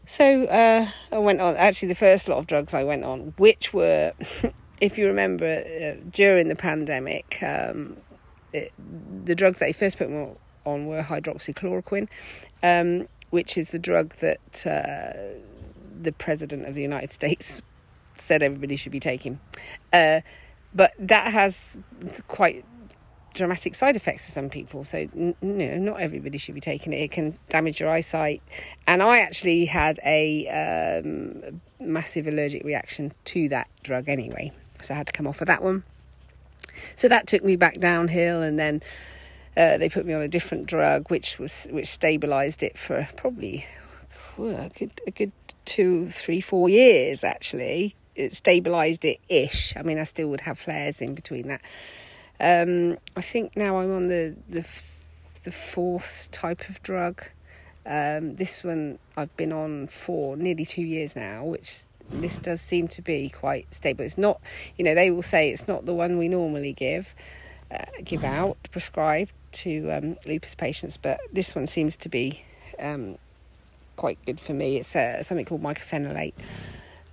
[0.08, 1.56] So uh, I went on.
[1.58, 4.14] Actually, the first lot of drugs I went on, which were,
[4.82, 7.98] if you remember, uh, during the pandemic, um,
[8.52, 8.74] it,
[9.26, 10.28] the drugs that they first put me
[10.66, 12.08] on were hydroxychloroquine,
[12.64, 15.40] um, which is the drug that uh,
[16.02, 17.62] the President of the United States
[18.18, 19.40] said everybody should be taking.
[19.92, 20.22] Uh,
[20.74, 21.78] but that has
[22.28, 22.66] quite
[23.34, 24.84] dramatic side effects for some people.
[24.84, 26.98] So, you not everybody should be taking it.
[26.98, 28.42] It can damage your eyesight.
[28.88, 34.52] And I actually had a um, massive allergic reaction to that drug anyway.
[34.82, 35.84] So I had to come off of that one.
[36.96, 38.82] So that took me back downhill and then
[39.58, 43.66] uh, they put me on a different drug, which was which stabilised it for probably
[44.38, 45.32] a good a good
[45.66, 47.24] two, three, four years.
[47.24, 49.74] Actually, it stabilised it ish.
[49.76, 51.62] I mean, I still would have flares in between that.
[52.40, 54.66] Um, I think now I'm on the the
[55.44, 57.24] the fourth type of drug.
[57.86, 62.88] Um, this one I've been on for nearly two years now, which this does seem
[62.90, 64.04] to be quite stable.
[64.04, 64.40] It's not,
[64.78, 67.16] you know, they will say it's not the one we normally give,
[67.72, 72.44] uh, give out, prescribe, to um, lupus patients, but this one seems to be
[72.80, 73.18] um,
[73.96, 74.78] quite good for me.
[74.78, 76.34] It's uh, something called mycophenolate,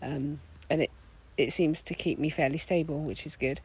[0.02, 0.90] um, and it
[1.36, 3.60] it seems to keep me fairly stable, which is good.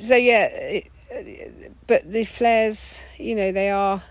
[0.00, 0.90] So yeah, it,
[1.86, 4.02] but the flares, you know, they are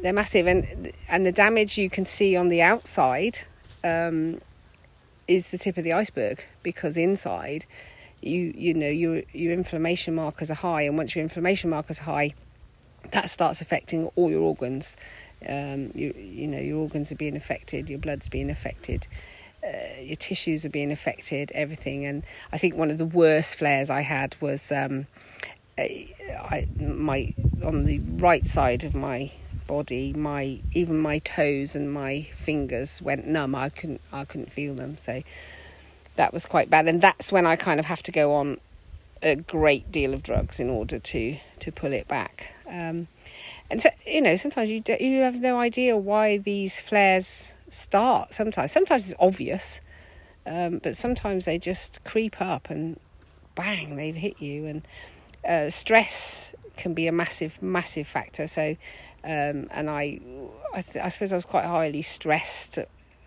[0.00, 3.40] they're massive, and and the damage you can see on the outside
[3.82, 4.40] um,
[5.26, 7.66] is the tip of the iceberg because inside,
[8.20, 12.04] you you know your your inflammation markers are high, and once your inflammation markers are
[12.04, 12.34] high
[13.12, 14.96] that starts affecting all your organs.
[15.46, 19.06] Um, you, you know, your organs are being affected, your blood's being affected,
[19.62, 22.06] uh, your tissues are being affected, everything.
[22.06, 25.06] And I think one of the worst flares I had was um,
[25.78, 29.32] I, my on the right side of my
[29.66, 33.54] body, my even my toes and my fingers went numb.
[33.54, 34.96] I couldn't I couldn't feel them.
[34.98, 35.22] So
[36.16, 36.86] that was quite bad.
[36.88, 38.60] And that's when I kind of have to go on
[39.24, 42.54] a great deal of drugs in order to to pull it back.
[42.68, 43.08] Um,
[43.70, 48.34] and so, you know sometimes you do, you have no idea why these flares start.
[48.34, 49.80] Sometimes sometimes it's obvious,
[50.46, 53.00] um, but sometimes they just creep up and
[53.54, 54.82] bang they've hit you and
[55.48, 58.46] uh, stress can be a massive massive factor.
[58.46, 58.76] So
[59.24, 60.20] um, and I
[60.74, 62.78] I, th- I suppose I was quite highly stressed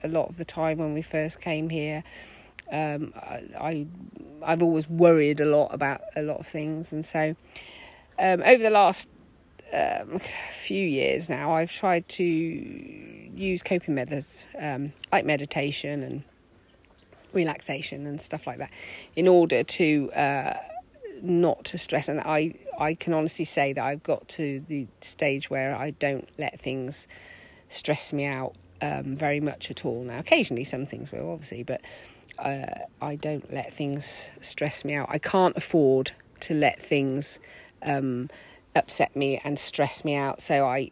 [0.04, 2.04] a lot of the time when we first came here.
[2.72, 3.88] Um, I,
[4.44, 7.36] I have always worried a lot about a lot of things, and so
[8.20, 9.08] um, over the last
[9.74, 10.20] um,
[10.66, 16.24] few years now, I've tried to use coping methods um, like meditation and
[17.34, 18.72] relaxation and stuff like that
[19.16, 20.58] in order to uh,
[21.22, 22.08] not to stress.
[22.08, 26.28] And I I can honestly say that I've got to the stage where I don't
[26.38, 27.08] let things
[27.70, 30.20] stress me out um, very much at all now.
[30.20, 31.82] Occasionally, some things will, obviously, but
[32.40, 35.08] uh, I don't let things stress me out.
[35.10, 37.40] I can't afford to let things
[37.84, 38.30] um,
[38.76, 40.42] upset me and stress me out.
[40.42, 40.92] So I,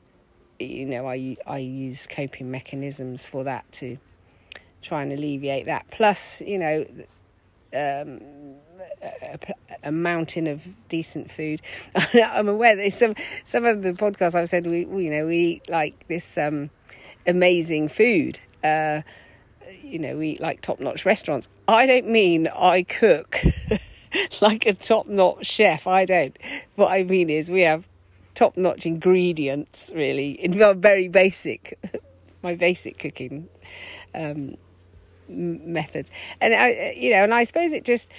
[0.60, 3.98] you know, I I use coping mechanisms for that to
[4.82, 5.86] try and alleviate that.
[5.92, 6.86] Plus, you know,
[7.74, 8.22] um,
[9.02, 9.40] a,
[9.84, 11.62] a, mountain of decent food.
[11.96, 15.38] I'm aware that some some of the podcasts I've said we, we you know we
[15.38, 16.38] eat like this.
[16.38, 16.70] Um,
[17.28, 18.40] amazing food.
[18.64, 19.02] Uh,
[19.82, 21.48] you know, we eat like top notch restaurants.
[21.68, 23.42] I don't mean I cook
[24.42, 25.88] like a top notch chef.
[25.88, 26.38] I don't.
[26.76, 27.86] What I mean is we have
[28.34, 31.80] top notch ingredients, really, in our very basic,
[32.44, 33.48] my basic cooking
[34.14, 34.58] um,
[35.28, 36.12] methods.
[36.42, 38.10] And I, you know, and I suppose it just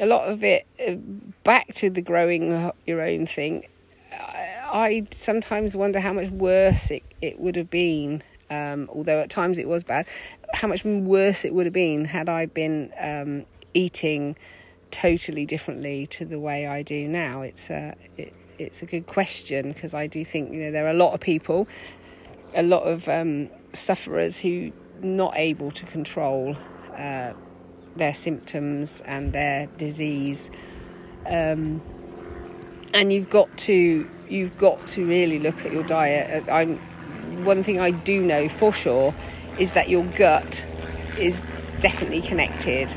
[0.00, 0.94] a lot of it uh,
[1.42, 3.66] back to the growing your own thing.
[4.12, 9.30] I, I sometimes wonder how much worse it, it would have been um, although at
[9.30, 10.06] times it was bad,
[10.52, 14.36] how much worse it would have been had I been um, eating
[14.90, 17.42] totally differently to the way I do now.
[17.42, 20.90] It's a it, it's a good question because I do think you know there are
[20.90, 21.68] a lot of people,
[22.54, 26.56] a lot of um, sufferers who not able to control
[26.96, 27.32] uh,
[27.96, 30.50] their symptoms and their disease.
[31.26, 31.82] Um,
[32.94, 36.48] and you've got to you've got to really look at your diet.
[36.48, 36.80] I'm
[37.44, 39.14] one thing I do know for sure
[39.58, 40.66] is that your gut
[41.18, 41.42] is
[41.80, 42.94] definitely connected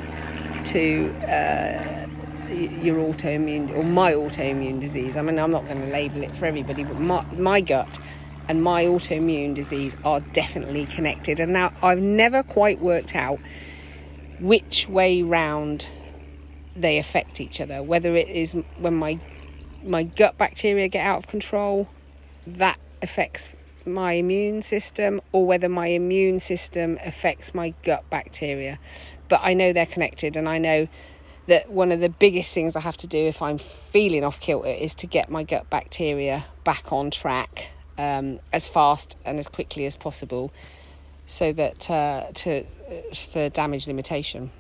[0.66, 2.08] to uh,
[2.50, 5.16] your autoimmune or my autoimmune disease.
[5.16, 8.00] I mean, I'm not going to label it for everybody, but my, my gut
[8.48, 11.40] and my autoimmune disease are definitely connected.
[11.40, 13.40] And now I've never quite worked out
[14.40, 15.88] which way round
[16.76, 17.84] they affect each other.
[17.84, 19.20] Whether it is when my
[19.84, 21.88] my gut bacteria get out of control,
[22.46, 23.50] that affects
[23.94, 28.80] my immune system or whether my immune system affects my gut bacteria.
[29.28, 30.88] But I know they're connected, and I know
[31.48, 34.70] that one of the biggest things I have to do if I'm feeling off kilter
[34.70, 39.86] is to get my gut bacteria back on track um, as fast and as quickly
[39.86, 40.52] as possible,
[41.26, 44.52] so that uh, to uh, for damage limitation.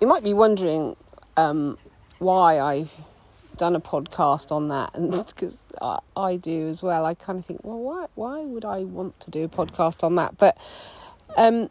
[0.00, 0.96] You might be wondering
[1.36, 1.78] um,
[2.18, 2.92] why I've
[3.56, 7.04] done a podcast on that, and because I, I, do as well.
[7.04, 10.14] I kind of think, well, why why would I want to do a podcast on
[10.16, 10.38] that?
[10.38, 10.56] But
[11.36, 11.70] um,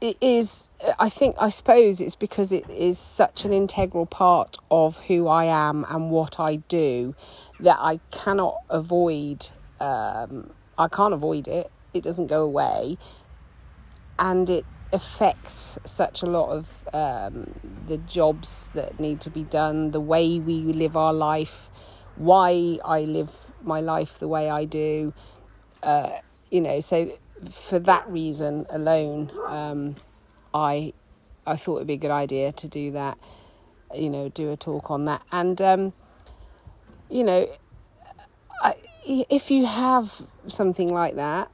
[0.00, 0.68] it is.
[0.98, 5.44] I think I suppose it's because it is such an integral part of who I
[5.44, 7.14] am and what I do
[7.60, 9.48] that I cannot avoid.
[9.80, 11.70] Um, I can't avoid it.
[11.92, 12.98] It doesn't go away,
[14.18, 17.54] and it affects such a lot of um,
[17.86, 21.68] the jobs that need to be done, the way we live our life,
[22.16, 25.12] why I live my life the way I do.
[25.82, 26.18] Uh,
[26.50, 27.10] you know, so
[27.50, 29.96] for that reason alone, um,
[30.54, 30.92] I
[31.46, 33.18] I thought it'd be a good idea to do that.
[33.94, 35.92] You know, do a talk on that, and um,
[37.08, 37.48] you know,
[38.62, 38.74] I,
[39.06, 41.50] if you have something like that,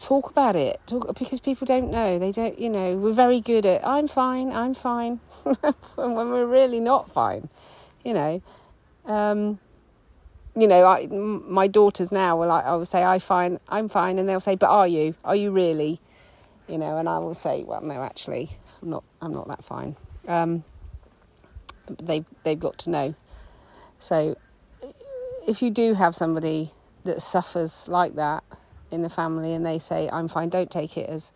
[0.00, 0.80] talk about it.
[0.86, 2.18] Talk because people don't know.
[2.18, 5.20] They don't you know we're very good at i'm fine i'm fine.
[5.94, 7.48] When we're really not fine
[8.04, 8.42] you know.
[9.06, 9.58] Um,
[10.56, 14.18] you know I, my daughters now will like i will say I'm fine i'm fine
[14.18, 15.14] and they'll say but are you?
[15.24, 16.00] Are you really?
[16.68, 19.96] You know and i will say well no actually i'm not i'm not that fine.
[20.28, 20.64] Um,
[21.88, 23.14] they've they've got to know.
[23.98, 24.36] So
[25.48, 26.72] if you do have somebody
[27.04, 28.44] that suffers like that
[28.90, 31.32] in the family and they say I'm fine, don't take it as,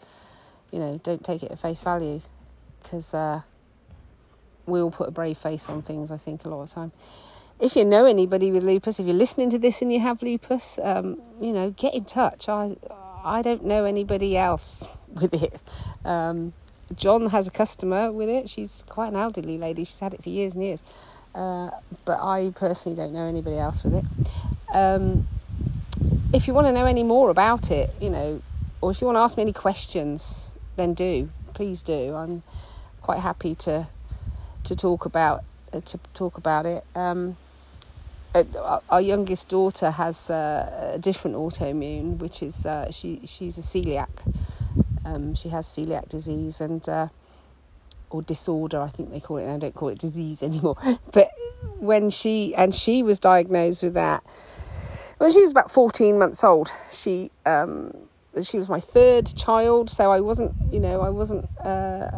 [0.71, 2.21] you know, don't take it at face value,
[2.83, 3.43] because uh,
[4.67, 6.11] we all put a brave face on things.
[6.11, 6.93] I think a lot of time.
[7.61, 10.79] If you know anybody with lupus, if you're listening to this and you have lupus,
[10.83, 12.49] um, you know, get in touch.
[12.49, 12.77] I
[13.25, 15.61] I don't know anybody else with it.
[16.05, 16.53] Um,
[16.95, 18.49] John has a customer with it.
[18.49, 19.85] She's quite an elderly lady.
[19.85, 20.83] She's had it for years and years.
[21.35, 21.71] Uh,
[22.05, 24.05] but I personally don't know anybody else with it.
[24.75, 25.27] Um,
[26.33, 28.43] if you want to know any more about it, you know,
[28.81, 31.31] or if you want to ask me any questions, then do.
[31.55, 32.15] Please do.
[32.15, 32.43] I'm
[33.01, 33.87] quite happy to
[34.65, 36.85] to talk about uh, to talk about it.
[36.95, 37.37] Um,
[38.35, 43.63] uh, our youngest daughter has uh, a different autoimmune, which is uh, she she's a
[43.63, 44.09] celiac.
[45.05, 47.09] Um, she has celiac disease and uh,
[48.11, 49.53] or disorder, I think they call it.
[49.53, 50.77] I don't call it disease anymore.
[51.13, 51.31] But
[51.79, 54.23] when she and she was diagnosed with that
[55.25, 56.71] when she was about fourteen months old.
[56.93, 57.95] She um,
[58.43, 61.49] she was my third child, so I wasn't you know I wasn't.
[61.59, 62.11] Uh,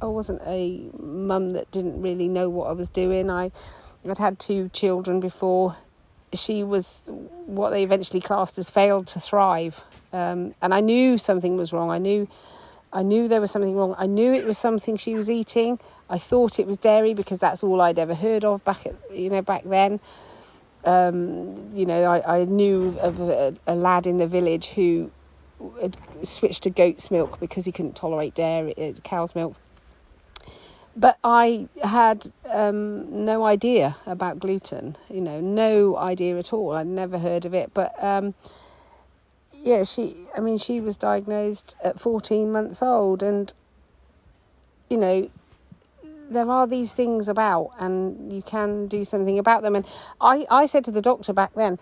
[0.00, 3.30] I wasn't a mum that didn't really know what I was doing.
[3.30, 3.50] I
[4.08, 5.76] I'd had two children before.
[6.32, 7.04] She was
[7.44, 11.90] what they eventually classed as failed to thrive, um, and I knew something was wrong.
[11.90, 12.26] I knew,
[12.90, 13.94] I knew there was something wrong.
[13.98, 15.78] I knew it was something she was eating.
[16.08, 19.28] I thought it was dairy because that's all I'd ever heard of back at you
[19.28, 20.00] know back then.
[20.84, 25.10] Um, you know, I, I knew of a, a lad in the village who
[25.80, 29.56] had switched to goat's milk because he couldn't tolerate dairy, uh, cow's milk
[30.96, 36.72] but I had um, no idea about gluten, you know, no idea at all.
[36.72, 37.72] I'd never heard of it.
[37.74, 38.34] But um,
[39.52, 43.52] yeah, she, I mean, she was diagnosed at 14 months old, and
[44.88, 45.30] you know,
[46.30, 49.76] there are these things about, and you can do something about them.
[49.76, 49.86] And
[50.20, 51.78] I, I said to the doctor back then,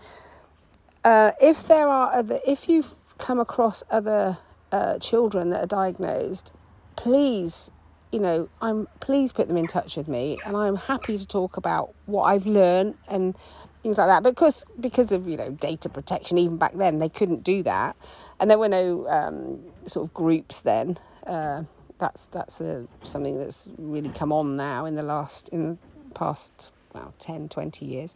[1.03, 4.39] uh, if there are other, if you've come across other
[4.71, 6.51] uh, children that are diagnosed,
[6.95, 7.71] please
[8.15, 11.57] you know, I'm please put them in touch with me, and I'm happy to talk
[11.57, 13.35] about what I've learned and
[13.83, 14.23] things like that.
[14.23, 17.97] Because because of you know data protection, even back then they couldn't do that,
[18.39, 20.97] and there were no um, sort of groups then.
[21.27, 21.63] Uh,
[21.97, 25.77] that's that's a, something that's really come on now in the last in
[26.09, 28.15] the past well 10, 20 years.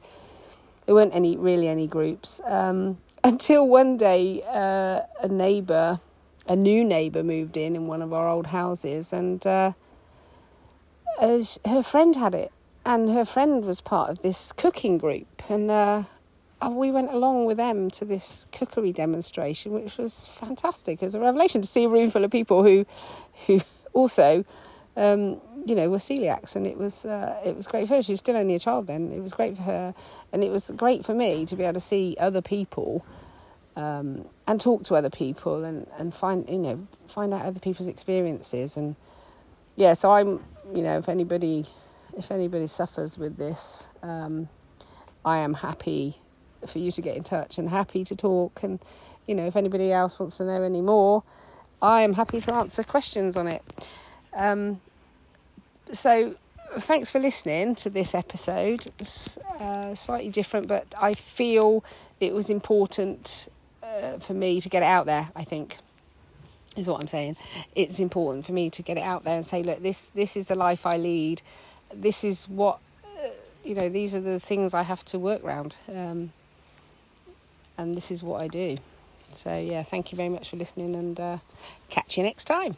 [0.86, 6.00] There weren't any really any groups um, until one day uh, a neighbour
[6.48, 9.74] a new neighbour moved in in one of our old houses, and uh,
[11.20, 12.52] uh, her friend had it,
[12.84, 16.04] and her friend was part of this cooking group, and uh,
[16.68, 21.02] we went along with them to this cookery demonstration, which was fantastic.
[21.02, 22.86] It was a revelation to see a room full of people who,
[23.48, 23.62] who
[23.94, 24.46] also,
[24.98, 28.02] um, you know, were celiacs, and it was uh, it was great for her.
[28.04, 29.12] She was still only a child then.
[29.12, 29.94] It was great for her,
[30.34, 33.06] and it was great for me to be able to see other people.
[33.76, 37.88] Um, and talk to other people and, and find you know find out other people's
[37.88, 38.98] experiences and
[39.78, 40.44] yeah so I'm
[40.74, 41.66] you know, if anybody
[42.18, 44.50] if anybody suffers with this, um,
[45.24, 46.20] I am happy
[46.66, 48.64] for you to get in touch and happy to talk.
[48.64, 48.80] And
[49.28, 51.24] you know, if anybody else wants to know any more,
[51.82, 53.64] I am happy to answer questions on it.
[54.34, 54.82] Um,
[55.92, 56.36] so,
[56.78, 58.88] thanks for listening to this episode.
[59.00, 61.84] It's uh, slightly different, but I feel
[62.20, 63.48] it was important
[63.82, 65.30] uh, for me to get it out there.
[65.36, 65.78] I think
[66.76, 67.38] is what I'm saying.
[67.76, 70.46] It's important for me to get it out there and say, look, this this is
[70.46, 71.42] the life I lead.
[71.94, 73.30] This is what uh,
[73.64, 73.90] you know.
[73.90, 76.32] These are the things I have to work around, um,
[77.80, 78.78] and this is what I do.
[79.32, 81.38] So yeah, thank you very much for listening, and uh,
[81.90, 82.76] catch you next time.